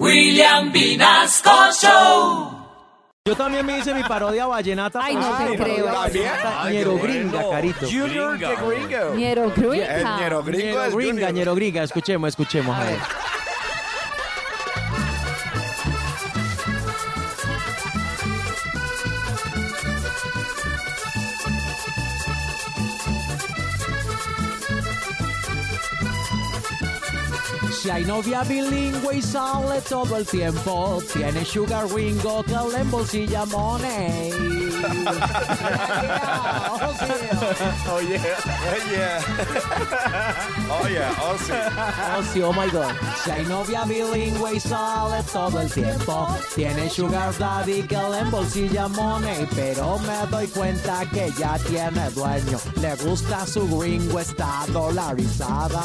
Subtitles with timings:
[0.00, 2.50] William Vinasco Show.
[3.26, 5.00] Yo también me hice mi parodia vallenata.
[5.02, 5.86] Ay, no te Ay, creo.
[6.70, 7.86] ñero gringa, carito.
[7.86, 9.14] Junior de Gringo.
[9.14, 10.16] Ñero Gringa.
[10.18, 11.82] ñero gringo Ñero es gringa, ñero gringa.
[11.84, 12.76] Escuchemos, escuchemos.
[12.76, 12.98] a ver.
[27.84, 33.44] Si hay novia bilingüe y sale todo el tiempo, tiene sugar ringo que le embolsilla
[33.44, 34.32] money.
[36.66, 37.04] Oh, sí.
[37.86, 38.20] Oh yeah,
[38.70, 39.20] oh yeah.
[40.70, 41.52] Oh yeah, oh sí.
[42.16, 42.94] Oh, sí, oh my god.
[43.22, 48.88] Si hay novia bilingüe y sale todo el tiempo, tiene sugar daddy que le embolsilla
[48.88, 52.58] money, pero me doy cuenta que ya tiene dueño.
[52.80, 55.82] Le gusta su gringo, está dolarizada.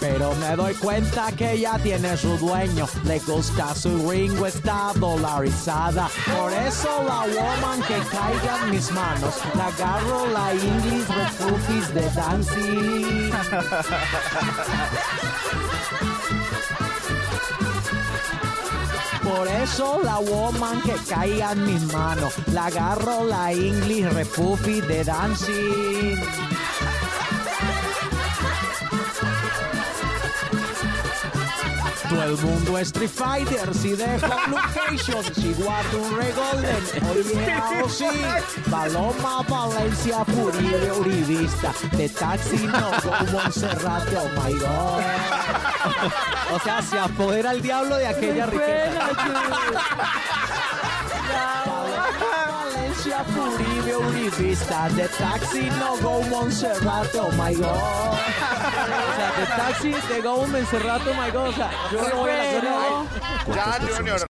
[0.00, 2.88] Pero me doy cuenta que ya tiene su dueño.
[3.04, 6.08] Le gusta su ringo, está dolarizada.
[6.38, 12.10] Por eso la woman que caiga en mis manos, la agarro la English refugis de
[12.10, 13.30] dancing.
[19.30, 25.04] Por eso la woman que caiga en mis manos, la agarro la English refugis de
[25.04, 26.16] dancing.
[32.08, 37.88] Todo el mundo es Street Fighter, si dejo location, si guardo un regolden, oye, oh
[37.88, 38.06] sí,
[38.68, 45.29] Paloma, Valencia, Furibe, Uribista, de Taxi, no, como Monserrate, oh my god.
[46.52, 49.10] O sea, se apodera el diablo de aquella riqueza.
[52.48, 57.66] Valencia, Furibe, Uribista, de Taxi, no, go Monserrate, oh my god.
[57.66, 58.16] O
[59.16, 61.48] sea, de Taxi, de go Monserrate, oh my god.
[61.48, 64.28] O sea, yo no voy a la Ya, Junior.